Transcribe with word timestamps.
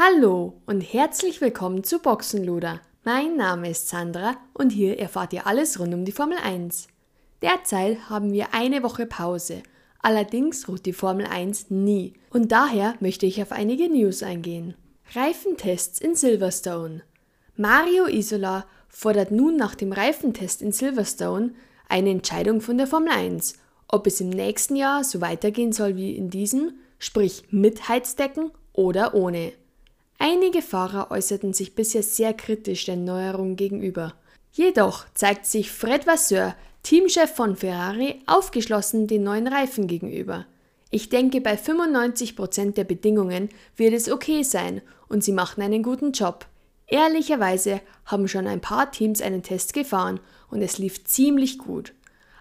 Hallo 0.00 0.62
und 0.64 0.80
herzlich 0.80 1.40
willkommen 1.40 1.82
zu 1.82 1.98
Boxenluder. 1.98 2.80
Mein 3.02 3.34
Name 3.34 3.68
ist 3.70 3.88
Sandra 3.88 4.36
und 4.54 4.70
hier 4.70 4.96
erfahrt 4.96 5.32
ihr 5.32 5.44
alles 5.44 5.80
rund 5.80 5.92
um 5.92 6.04
die 6.04 6.12
Formel 6.12 6.38
1. 6.38 6.86
Derzeit 7.42 8.08
haben 8.08 8.32
wir 8.32 8.54
eine 8.54 8.84
Woche 8.84 9.06
Pause. 9.06 9.60
Allerdings 10.00 10.68
ruht 10.68 10.86
die 10.86 10.92
Formel 10.92 11.26
1 11.26 11.70
nie 11.70 12.12
und 12.30 12.52
daher 12.52 12.94
möchte 13.00 13.26
ich 13.26 13.42
auf 13.42 13.50
einige 13.50 13.88
News 13.88 14.22
eingehen. 14.22 14.76
Reifentests 15.16 16.00
in 16.00 16.14
Silverstone. 16.14 17.02
Mario 17.56 18.06
Isola 18.06 18.66
fordert 18.88 19.32
nun 19.32 19.56
nach 19.56 19.74
dem 19.74 19.90
Reifentest 19.90 20.62
in 20.62 20.70
Silverstone 20.70 21.54
eine 21.88 22.10
Entscheidung 22.10 22.60
von 22.60 22.78
der 22.78 22.86
Formel 22.86 23.10
1, 23.10 23.54
ob 23.88 24.06
es 24.06 24.20
im 24.20 24.30
nächsten 24.30 24.76
Jahr 24.76 25.02
so 25.02 25.20
weitergehen 25.20 25.72
soll 25.72 25.96
wie 25.96 26.16
in 26.16 26.30
diesem, 26.30 26.74
sprich 27.00 27.42
mit 27.50 27.88
Heizdecken 27.88 28.52
oder 28.72 29.14
ohne. 29.14 29.54
Einige 30.18 30.62
Fahrer 30.62 31.12
äußerten 31.12 31.52
sich 31.54 31.76
bisher 31.76 32.02
sehr 32.02 32.34
kritisch 32.34 32.84
der 32.86 32.96
Neuerung 32.96 33.54
gegenüber. 33.54 34.14
Jedoch 34.52 35.06
zeigt 35.14 35.46
sich 35.46 35.70
Fred 35.70 36.08
Vasseur, 36.08 36.56
Teamchef 36.82 37.32
von 37.34 37.54
Ferrari, 37.54 38.20
aufgeschlossen 38.26 39.06
den 39.06 39.22
neuen 39.22 39.46
Reifen 39.46 39.86
gegenüber. 39.86 40.46
Ich 40.90 41.08
denke, 41.08 41.40
bei 41.40 41.54
95% 41.54 42.72
der 42.72 42.84
Bedingungen 42.84 43.50
wird 43.76 43.92
es 43.92 44.10
okay 44.10 44.42
sein 44.42 44.82
und 45.08 45.22
sie 45.22 45.32
machen 45.32 45.62
einen 45.62 45.84
guten 45.84 46.10
Job. 46.10 46.46
Ehrlicherweise 46.88 47.80
haben 48.06 48.26
schon 48.26 48.46
ein 48.46 48.60
paar 48.60 48.90
Teams 48.90 49.22
einen 49.22 49.42
Test 49.42 49.72
gefahren 49.72 50.18
und 50.50 50.62
es 50.62 50.78
lief 50.78 51.04
ziemlich 51.04 51.58
gut. 51.58 51.92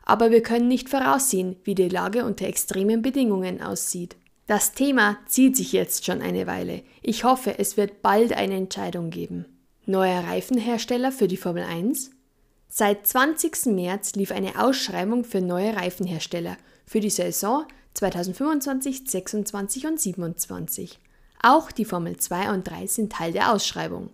Aber 0.03 0.31
wir 0.31 0.41
können 0.41 0.69
nicht 0.69 0.89
voraussehen, 0.89 1.58
wie 1.66 1.75
die 1.75 1.89
Lage 1.89 2.25
unter 2.25 2.47
extremen 2.47 3.02
Bedingungen 3.02 3.62
aussieht. 3.62 4.16
Das 4.48 4.72
Thema 4.72 5.17
zieht 5.28 5.58
sich 5.58 5.73
jetzt 5.73 6.06
schon 6.06 6.22
eine 6.22 6.48
Weile. 6.48 6.84
Ich 7.02 7.26
hoffe, 7.26 7.59
es 7.59 7.76
wird 7.76 8.02
bald 8.02 8.31
eine 8.31 8.56
Entscheidung 8.56 9.09
geben. 9.09 9.45
Neuer 9.86 10.23
Reifenhersteller 10.23 11.12
für 11.12 11.28
die 11.28 11.36
Formel 11.36 11.64
1? 11.64 12.12
Seit 12.70 13.06
20. 13.06 13.68
März 13.68 14.16
lief 14.16 14.31
eine 14.31 14.62
Ausschreibung 14.62 15.25
für 15.25 15.42
neue 15.42 15.75
Reifenhersteller 15.75 16.58
für 16.86 17.02
die 17.02 17.09
Saison 17.09 17.66
2025, 17.94 19.09
26 19.09 19.86
und 19.86 20.00
27. 20.00 21.00
Auch 21.42 21.70
die 21.72 21.86
Formel 21.86 22.16
2 22.16 22.52
und 22.52 22.70
3 22.70 22.88
sind 22.88 23.12
Teil 23.12 23.34
der 23.34 23.53
Ausschreibung. 23.53 24.12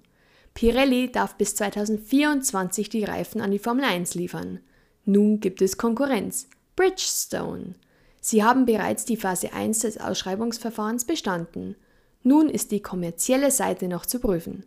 Pirelli 0.55 1.11
darf 1.11 1.35
bis 1.35 1.55
2024 1.55 2.89
die 2.89 3.03
Reifen 3.03 3.39
an 3.39 3.51
die 3.51 3.59
Formel 3.59 3.85
1 3.85 4.15
liefern. 4.15 4.59
Nun 5.05 5.39
gibt 5.39 5.61
es 5.61 5.77
Konkurrenz. 5.77 6.47
Bridgestone. 6.75 7.75
Sie 8.25 8.41
haben 8.41 8.65
bereits 8.65 9.03
die 9.03 9.17
Phase 9.17 9.51
1 9.51 9.79
des 9.79 9.99
Ausschreibungsverfahrens 9.99 11.03
bestanden. 11.03 11.75
Nun 12.23 12.47
ist 12.47 12.71
die 12.71 12.79
kommerzielle 12.79 13.51
Seite 13.51 13.89
noch 13.89 14.05
zu 14.05 14.19
prüfen. 14.19 14.65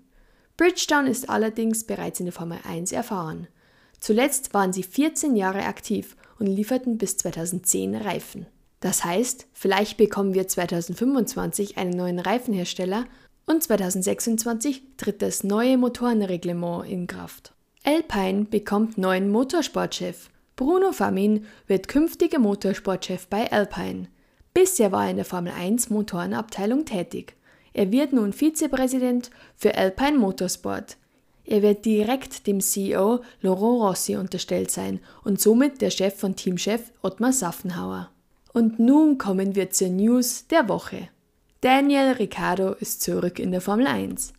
Bridgestone 0.58 1.08
ist 1.08 1.30
allerdings 1.30 1.84
bereits 1.84 2.20
in 2.20 2.26
der 2.26 2.34
Formel 2.34 2.58
1 2.68 2.92
erfahren. 2.92 3.48
Zuletzt 3.98 4.52
waren 4.52 4.74
sie 4.74 4.82
14 4.82 5.36
Jahre 5.36 5.64
aktiv 5.64 6.18
und 6.38 6.48
lieferten 6.48 6.98
bis 6.98 7.16
2010 7.16 7.94
Reifen. 7.94 8.44
Das 8.80 9.06
heißt, 9.06 9.46
vielleicht 9.54 9.96
bekommen 9.96 10.34
wir 10.34 10.46
2025 10.46 11.78
einen 11.78 11.96
neuen 11.96 12.18
Reifenhersteller 12.18 13.06
und 13.46 13.62
2026 13.62 14.82
tritt 14.98 15.22
das 15.22 15.44
neue 15.44 15.78
Motorenreglement 15.78 16.86
in 16.86 17.06
Kraft. 17.06 17.54
Alpine 17.84 18.44
bekommt 18.44 18.98
neuen 18.98 19.30
Motorsportchef. 19.30 20.28
Bruno 20.56 20.92
Famin 20.92 21.44
wird 21.66 21.86
künftiger 21.86 22.38
Motorsportchef 22.38 23.26
bei 23.28 23.52
Alpine. 23.52 24.08
Bisher 24.54 24.90
war 24.90 25.04
er 25.04 25.10
in 25.10 25.16
der 25.16 25.26
Formel 25.26 25.52
1 25.52 25.90
Motorenabteilung 25.90 26.86
tätig. 26.86 27.36
Er 27.74 27.92
wird 27.92 28.14
nun 28.14 28.32
Vizepräsident 28.32 29.30
für 29.54 29.76
Alpine 29.76 30.16
Motorsport. 30.16 30.96
Er 31.44 31.60
wird 31.60 31.84
direkt 31.84 32.46
dem 32.46 32.60
CEO 32.60 33.20
Laurent 33.42 33.82
Rossi 33.82 34.16
unterstellt 34.16 34.70
sein 34.70 35.00
und 35.24 35.42
somit 35.42 35.82
der 35.82 35.90
Chef 35.90 36.18
von 36.18 36.36
Teamchef 36.36 36.90
Ottmar 37.02 37.34
Saffenhauer. 37.34 38.08
Und 38.54 38.78
nun 38.78 39.18
kommen 39.18 39.56
wir 39.56 39.68
zur 39.68 39.88
News 39.88 40.46
der 40.46 40.70
Woche. 40.70 41.10
Daniel 41.60 42.12
Ricciardo 42.12 42.72
ist 42.72 43.02
zurück 43.02 43.38
in 43.38 43.50
der 43.50 43.60
Formel 43.60 43.86
1. 43.86 44.32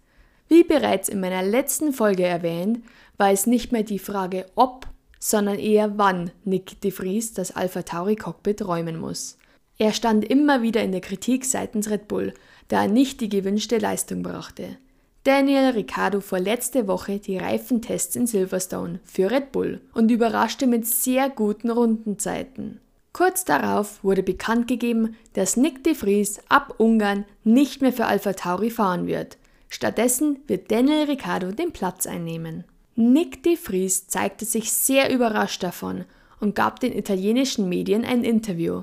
Wie 0.48 0.64
bereits 0.64 1.10
in 1.10 1.20
meiner 1.20 1.44
letzten 1.44 1.94
Folge 1.94 2.26
erwähnt, 2.26 2.84
war 3.18 3.32
es 3.32 3.46
nicht 3.46 3.72
mehr 3.72 3.84
die 3.84 4.00
Frage, 4.00 4.48
ob, 4.56 4.88
sondern 5.20 5.60
eher 5.60 5.98
wann 5.98 6.32
Nick 6.44 6.82
de 6.82 6.92
Vries 6.92 7.34
das 7.34 7.56
Alpha 7.56 7.84
Tauri 7.84 8.16
Cockpit 8.16 8.66
räumen 8.66 9.00
muss. 9.00 9.38
Er 9.78 9.94
stand 9.94 10.26
immer 10.26 10.62
wieder 10.62 10.84
in 10.84 10.92
der 10.92 11.02
Kritik 11.02 11.46
seitens 11.46 11.90
Red 11.90 12.08
Bull, 12.08 12.34
da 12.68 12.84
er 12.84 12.88
nicht 12.88 13.22
die 13.22 13.30
gewünschte 13.30 13.78
Leistung 13.78 14.24
brachte. 14.24 14.78
Daniel 15.24 15.72
Ricciardo 15.72 16.22
fuhr 16.22 16.40
letzte 16.40 16.88
Woche 16.88 17.20
die 17.20 17.38
Reifentests 17.38 18.16
in 18.16 18.28
Silverstone 18.28 19.00
für 19.04 19.30
Red 19.30 19.52
Bull 19.52 19.82
und 19.94 20.10
überraschte 20.10 20.68
mit 20.68 20.88
sehr 20.88 21.30
guten 21.30 21.70
Rundenzeiten. 21.70 22.80
Kurz 23.12 23.44
darauf 23.44 24.04
wurde 24.04 24.24
bekannt 24.24 24.68
gegeben, 24.68 25.16
dass 25.34 25.58
Nick 25.58 25.84
de 25.84 25.96
Vries 25.96 26.40
ab 26.50 26.76
Ungarn 26.78 27.26
nicht 27.44 27.82
mehr 27.82 27.92
für 27.92 28.06
Alpha 28.06 28.34
Tauri 28.34 28.70
fahren 28.70 29.06
wird. 29.06 29.38
Stattdessen 29.70 30.40
wird 30.48 30.72
Daniel 30.72 31.06
Ricciardo 31.06 31.52
den 31.52 31.74
Platz 31.74 32.08
einnehmen. 32.08 32.64
Nick 33.00 33.44
de 33.44 33.56
Vries 33.56 34.08
zeigte 34.08 34.44
sich 34.44 34.74
sehr 34.74 35.14
überrascht 35.14 35.62
davon 35.62 36.06
und 36.40 36.56
gab 36.56 36.80
den 36.80 36.98
italienischen 36.98 37.70
Medien 37.70 38.04
ein 38.04 38.24
Interview. 38.24 38.82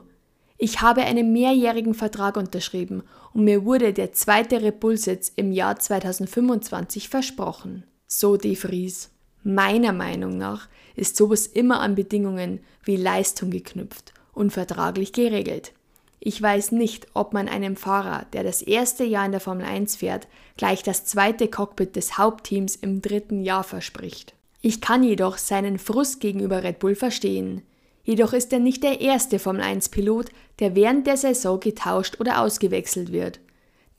Ich 0.57 0.81
habe 0.83 1.03
einen 1.03 1.33
mehrjährigen 1.33 1.95
Vertrag 1.95 2.37
unterschrieben 2.37 3.03
und 3.33 3.43
mir 3.43 3.65
wurde 3.65 3.93
der 3.93 4.13
zweite 4.13 4.63
Repulsitz 4.63 5.33
im 5.35 5.51
Jahr 5.51 5.81
2025 5.81 7.09
versprochen. 7.09 7.83
So 8.07 8.37
de 8.37 8.55
Vries. 8.55 9.11
Meiner 9.43 9.93
Meinung 9.93 10.39
nach 10.39 10.69
ist 10.95 11.17
sowas 11.17 11.49
immer 11.49 11.81
an 11.81 11.97
Bedingungen 11.97 12.61
wie 12.85 12.95
Leistung 12.95 13.51
geknüpft 13.51 14.15
und 14.33 14.53
vertraglich 14.53 15.13
geregelt. 15.13 15.73
Ich 16.27 16.41
weiß 16.41 16.73
nicht, 16.73 17.09
ob 17.13 17.35
man 17.35 17.51
einem 17.51 17.77
Fahrer, 17.77 18.25
der 18.33 18.45
das 18.45 18.63
erste 18.63 19.05
Jahr 19.05 19.27
in 19.27 19.33
der 19.33 19.43
Formel 19.43 19.67
1 19.67 19.97
fährt, 19.97 20.27
gleich 20.57 20.83
das 20.83 21.05
zweite 21.05 21.49
Cockpit 21.49 21.97
des 21.97 22.17
Hauptteams 22.17 22.77
im 22.77 23.03
dritten 23.03 23.43
Jahr 23.43 23.63
verspricht. 23.63 24.33
Ich 24.63 24.81
kann 24.81 25.05
jedoch 25.05 25.37
seinen 25.37 25.79
Frust 25.79 26.21
gegenüber 26.21 26.63
Red 26.63 26.79
Bull 26.79 26.95
verstehen. 26.95 27.61
Jedoch 28.05 28.33
ist 28.33 28.55
er 28.55 28.59
nicht 28.59 28.83
der 28.83 29.03
erste 29.03 29.39
Formel 29.39 29.61
1-Pilot, 29.61 30.31
der 30.61 30.75
während 30.75 31.07
der 31.07 31.19
Saison 31.19 31.61
getauscht 31.61 32.19
oder 32.19 32.41
ausgewechselt 32.41 33.13
wird. 33.13 33.39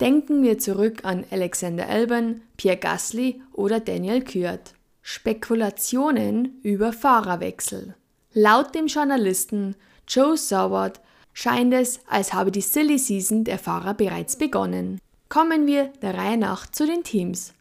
Denken 0.02 0.42
wir 0.42 0.58
zurück 0.58 1.06
an 1.06 1.26
Alexander 1.30 1.88
Albon, 1.88 2.42
Pierre 2.58 2.78
Gasly 2.78 3.40
oder 3.54 3.80
Daniel 3.80 4.24
Kürt. 4.24 4.74
Spekulationen 5.04 6.60
über 6.64 6.92
Fahrerwechsel. 6.92 7.94
Laut 8.34 8.74
dem 8.74 8.88
Journalisten 8.88 9.76
Joe 10.08 10.36
Saward 10.36 11.00
scheint 11.36 11.74
es, 11.74 12.00
als 12.08 12.34
habe 12.34 12.50
die 12.50 12.62
Silly 12.62 12.98
Season 12.98 13.44
der 13.44 13.60
Fahrer 13.60 13.94
bereits 13.94 14.38
begonnen. 14.38 15.00
Kommen 15.30 15.68
wir 15.68 15.90
der 16.02 16.16
Reihe 16.16 16.38
nach 16.38 16.66
zu 16.66 16.88
den 16.88 17.04
Teams. 17.04 17.54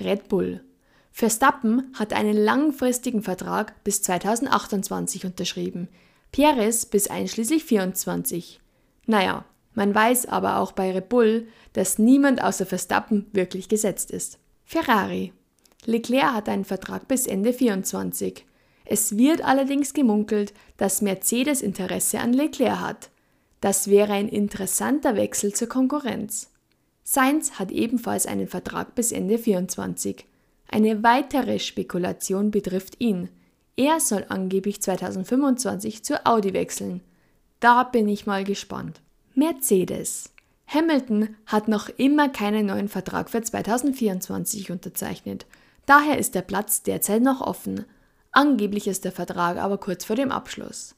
Red 0.00 0.28
Bull. 0.28 0.64
Verstappen 1.12 1.92
hat 1.94 2.12
einen 2.12 2.36
langfristigen 2.36 3.22
Vertrag 3.22 3.84
bis 3.84 4.02
2028 4.02 5.26
unterschrieben, 5.26 5.88
Perez 6.32 6.86
bis 6.86 7.08
einschließlich 7.08 7.64
24. 7.64 8.60
Naja, 9.06 9.44
man 9.74 9.94
weiß 9.94 10.26
aber 10.26 10.56
auch 10.56 10.72
bei 10.72 10.92
Red 10.92 11.08
Bull, 11.10 11.46
dass 11.74 11.98
niemand 11.98 12.42
außer 12.42 12.64
Verstappen 12.64 13.26
wirklich 13.32 13.68
gesetzt 13.68 14.10
ist. 14.10 14.38
Ferrari. 14.64 15.32
Leclerc 15.84 16.32
hat 16.32 16.48
einen 16.48 16.64
Vertrag 16.64 17.06
bis 17.06 17.26
Ende 17.26 17.52
24. 17.52 18.46
Es 18.92 19.16
wird 19.16 19.44
allerdings 19.44 19.94
gemunkelt, 19.94 20.52
dass 20.76 21.00
Mercedes 21.00 21.62
Interesse 21.62 22.18
an 22.18 22.32
Leclerc 22.32 22.80
hat. 22.80 23.10
Das 23.60 23.86
wäre 23.86 24.12
ein 24.14 24.28
interessanter 24.28 25.14
Wechsel 25.14 25.54
zur 25.54 25.68
Konkurrenz. 25.68 26.50
Sainz 27.04 27.52
hat 27.52 27.70
ebenfalls 27.70 28.26
einen 28.26 28.48
Vertrag 28.48 28.96
bis 28.96 29.12
Ende 29.12 29.38
24. 29.38 30.26
Eine 30.66 31.04
weitere 31.04 31.60
Spekulation 31.60 32.50
betrifft 32.50 32.96
ihn. 32.98 33.28
Er 33.76 34.00
soll 34.00 34.26
angeblich 34.28 34.82
2025 34.82 36.02
zu 36.02 36.26
Audi 36.26 36.52
wechseln. 36.52 37.00
Da 37.60 37.84
bin 37.84 38.08
ich 38.08 38.26
mal 38.26 38.42
gespannt. 38.42 39.00
Mercedes. 39.36 40.32
Hamilton 40.66 41.36
hat 41.46 41.68
noch 41.68 41.90
immer 41.90 42.28
keinen 42.28 42.66
neuen 42.66 42.88
Vertrag 42.88 43.30
für 43.30 43.40
2024 43.40 44.72
unterzeichnet. 44.72 45.46
Daher 45.86 46.18
ist 46.18 46.34
der 46.34 46.42
Platz 46.42 46.82
derzeit 46.82 47.22
noch 47.22 47.40
offen. 47.40 47.84
Angeblich 48.32 48.86
ist 48.86 49.04
der 49.04 49.12
Vertrag 49.12 49.58
aber 49.58 49.78
kurz 49.78 50.04
vor 50.04 50.16
dem 50.16 50.30
Abschluss. 50.30 50.94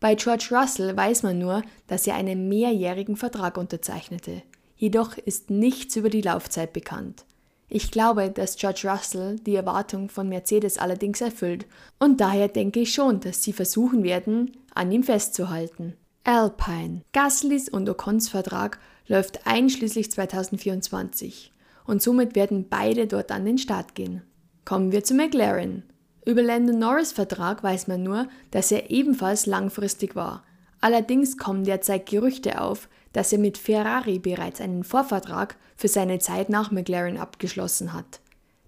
Bei 0.00 0.14
George 0.14 0.48
Russell 0.52 0.96
weiß 0.96 1.24
man 1.24 1.38
nur, 1.38 1.62
dass 1.88 2.06
er 2.06 2.14
einen 2.14 2.48
mehrjährigen 2.48 3.16
Vertrag 3.16 3.56
unterzeichnete. 3.56 4.42
Jedoch 4.76 5.18
ist 5.18 5.50
nichts 5.50 5.96
über 5.96 6.08
die 6.08 6.20
Laufzeit 6.20 6.72
bekannt. 6.72 7.24
Ich 7.68 7.90
glaube, 7.90 8.30
dass 8.30 8.56
George 8.56 8.88
Russell 8.88 9.36
die 9.40 9.56
Erwartung 9.56 10.08
von 10.08 10.28
Mercedes 10.28 10.78
allerdings 10.78 11.20
erfüllt 11.20 11.66
und 11.98 12.20
daher 12.20 12.48
denke 12.48 12.80
ich 12.80 12.94
schon, 12.94 13.20
dass 13.20 13.42
sie 13.42 13.52
versuchen 13.52 14.04
werden, 14.04 14.52
an 14.74 14.90
ihm 14.92 15.02
festzuhalten. 15.02 15.94
Alpine. 16.24 17.02
Gaslys 17.12 17.68
und 17.68 17.88
Ocons 17.88 18.28
Vertrag 18.28 18.78
läuft 19.06 19.46
einschließlich 19.46 20.12
2024 20.12 21.52
und 21.86 22.00
somit 22.00 22.36
werden 22.36 22.68
beide 22.68 23.06
dort 23.06 23.32
an 23.32 23.44
den 23.44 23.58
Start 23.58 23.94
gehen. 23.94 24.22
Kommen 24.64 24.92
wir 24.92 25.04
zu 25.04 25.14
McLaren. 25.14 25.82
Über 26.28 26.42
Landon 26.42 26.78
Norris 26.78 27.12
Vertrag 27.12 27.62
weiß 27.62 27.86
man 27.86 28.02
nur, 28.02 28.28
dass 28.50 28.70
er 28.70 28.90
ebenfalls 28.90 29.46
langfristig 29.46 30.14
war. 30.14 30.44
Allerdings 30.78 31.38
kommen 31.38 31.64
derzeit 31.64 32.04
Gerüchte 32.04 32.60
auf, 32.60 32.90
dass 33.14 33.32
er 33.32 33.38
mit 33.38 33.56
Ferrari 33.56 34.18
bereits 34.18 34.60
einen 34.60 34.84
Vorvertrag 34.84 35.56
für 35.74 35.88
seine 35.88 36.18
Zeit 36.18 36.50
nach 36.50 36.70
McLaren 36.70 37.16
abgeschlossen 37.16 37.94
hat. 37.94 38.20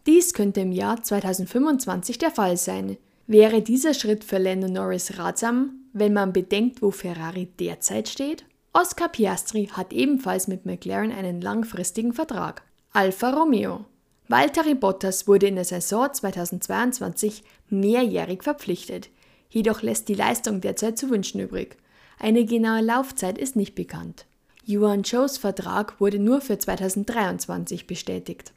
Dies 0.06 0.32
könnte 0.32 0.62
im 0.62 0.72
Jahr 0.72 1.02
2025 1.02 2.16
der 2.16 2.30
Fall 2.30 2.56
sein. 2.56 2.96
Wäre 3.26 3.60
dieser 3.60 3.92
Schritt 3.92 4.24
für 4.24 4.38
Lando 4.38 4.66
Norris 4.66 5.18
ratsam, 5.18 5.82
wenn 5.92 6.14
man 6.14 6.32
bedenkt, 6.32 6.80
wo 6.80 6.90
Ferrari 6.90 7.50
derzeit 7.60 8.08
steht? 8.08 8.46
Oscar 8.72 9.10
Piastri 9.10 9.66
hat 9.70 9.92
ebenfalls 9.92 10.48
mit 10.48 10.64
McLaren 10.64 11.12
einen 11.12 11.42
langfristigen 11.42 12.14
Vertrag. 12.14 12.62
Alfa 12.94 13.28
Romeo 13.32 13.84
Valtteri 14.30 14.76
Bottas 14.76 15.26
wurde 15.26 15.48
in 15.48 15.56
der 15.56 15.64
Saison 15.64 16.08
2022 16.12 17.42
mehrjährig 17.68 18.44
verpflichtet, 18.44 19.10
jedoch 19.48 19.82
lässt 19.82 20.08
die 20.08 20.14
Leistung 20.14 20.60
derzeit 20.60 20.96
zu 20.98 21.10
wünschen 21.10 21.40
übrig. 21.40 21.76
Eine 22.16 22.44
genaue 22.44 22.80
Laufzeit 22.80 23.38
ist 23.38 23.56
nicht 23.56 23.74
bekannt. 23.74 24.26
Yuan 24.64 25.02
Cho's 25.02 25.36
Vertrag 25.36 26.00
wurde 26.00 26.20
nur 26.20 26.40
für 26.42 26.56
2023 26.56 27.88
bestätigt. 27.88 28.52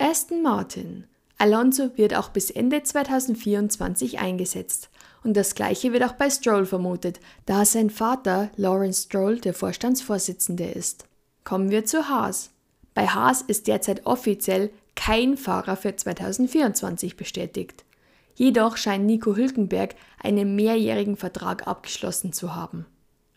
Aston 0.00 0.40
Martin 0.42 1.04
Alonso 1.36 1.90
wird 1.96 2.14
auch 2.14 2.30
bis 2.30 2.50
Ende 2.50 2.82
2024 2.82 4.20
eingesetzt. 4.20 4.88
Und 5.24 5.36
das 5.36 5.54
gleiche 5.54 5.92
wird 5.92 6.04
auch 6.04 6.12
bei 6.12 6.30
Stroll 6.30 6.64
vermutet, 6.64 7.20
da 7.44 7.66
sein 7.66 7.90
Vater 7.90 8.48
Lawrence 8.56 9.02
Stroll 9.02 9.40
der 9.40 9.52
Vorstandsvorsitzende 9.52 10.64
ist. 10.64 11.04
Kommen 11.44 11.70
wir 11.70 11.84
zu 11.84 12.08
Haas. 12.08 12.50
Bei 12.94 13.06
Haas 13.06 13.42
ist 13.42 13.66
derzeit 13.66 14.06
offiziell 14.06 14.70
kein 15.08 15.38
Fahrer 15.38 15.76
für 15.76 15.96
2024 15.96 17.16
bestätigt. 17.16 17.86
Jedoch 18.34 18.76
scheint 18.76 19.06
Nico 19.06 19.36
Hülkenberg 19.36 19.94
einen 20.22 20.54
mehrjährigen 20.54 21.16
Vertrag 21.16 21.66
abgeschlossen 21.66 22.34
zu 22.34 22.54
haben. 22.54 22.84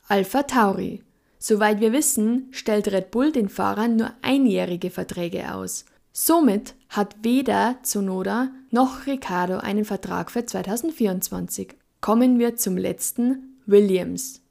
Alpha 0.09 0.43
Tauri. 0.43 1.01
Soweit 1.39 1.79
wir 1.79 1.93
wissen, 1.93 2.49
stellt 2.51 2.91
Red 2.91 3.09
Bull 3.11 3.31
den 3.31 3.47
Fahrern 3.47 3.95
nur 3.95 4.11
einjährige 4.21 4.89
Verträge 4.89 5.55
aus. 5.55 5.85
Somit 6.11 6.75
hat 6.89 7.15
weder 7.23 7.77
Tsunoda 7.83 8.49
noch 8.69 9.07
Ricardo 9.07 9.59
einen 9.59 9.85
Vertrag 9.85 10.29
für 10.29 10.45
2024. 10.45 11.75
Kommen 12.01 12.37
wir 12.37 12.57
zum 12.57 12.75
letzten, 12.75 13.61
Williams. 13.65 14.41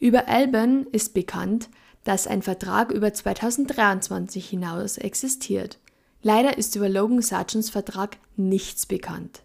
Über 0.00 0.26
Albon 0.26 0.88
ist 0.90 1.14
bekannt, 1.14 1.68
dass 2.02 2.26
ein 2.26 2.42
Vertrag 2.42 2.90
über 2.90 3.14
2023 3.14 4.48
hinaus 4.48 4.98
existiert. 4.98 5.78
Leider 6.26 6.58
ist 6.58 6.74
über 6.74 6.88
Logan 6.88 7.22
Sargents 7.22 7.70
Vertrag 7.70 8.16
nichts 8.34 8.84
bekannt. 8.84 9.44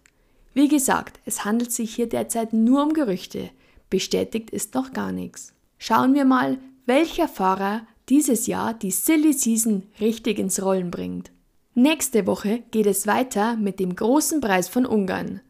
Wie 0.52 0.66
gesagt, 0.66 1.20
es 1.24 1.44
handelt 1.44 1.70
sich 1.70 1.94
hier 1.94 2.08
derzeit 2.08 2.52
nur 2.52 2.82
um 2.82 2.92
Gerüchte, 2.92 3.50
bestätigt 3.88 4.50
ist 4.50 4.74
noch 4.74 4.92
gar 4.92 5.12
nichts. 5.12 5.54
Schauen 5.78 6.12
wir 6.12 6.24
mal, 6.24 6.58
welcher 6.84 7.28
Fahrer 7.28 7.86
dieses 8.08 8.48
Jahr 8.48 8.74
die 8.74 8.90
Silly 8.90 9.32
Season 9.32 9.84
richtig 10.00 10.40
ins 10.40 10.60
Rollen 10.60 10.90
bringt. 10.90 11.30
Nächste 11.74 12.26
Woche 12.26 12.64
geht 12.72 12.86
es 12.86 13.06
weiter 13.06 13.54
mit 13.54 13.78
dem 13.78 13.94
großen 13.94 14.40
Preis 14.40 14.68
von 14.68 14.84
Ungarn. 14.84 15.40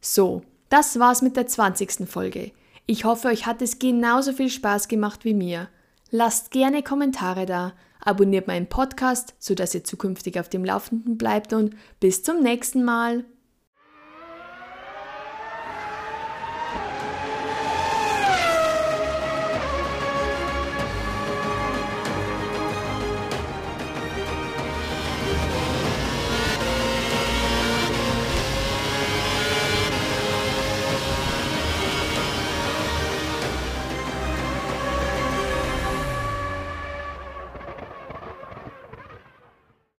So, 0.00 0.42
das 0.70 0.98
war's 0.98 1.22
mit 1.22 1.36
der 1.36 1.46
20. 1.46 2.08
Folge. 2.10 2.50
Ich 2.86 3.04
hoffe, 3.04 3.28
euch 3.28 3.46
hat 3.46 3.62
es 3.62 3.78
genauso 3.78 4.32
viel 4.32 4.50
Spaß 4.50 4.88
gemacht 4.88 5.24
wie 5.24 5.34
mir. 5.34 5.68
Lasst 6.10 6.50
gerne 6.50 6.82
Kommentare 6.82 7.46
da, 7.46 7.74
abonniert 8.00 8.46
meinen 8.46 8.68
Podcast, 8.68 9.34
sodass 9.38 9.74
ihr 9.74 9.84
zukünftig 9.84 10.38
auf 10.38 10.48
dem 10.48 10.64
Laufenden 10.64 11.18
bleibt 11.18 11.52
und 11.52 11.74
bis 12.00 12.22
zum 12.22 12.42
nächsten 12.42 12.84
Mal. 12.84 13.24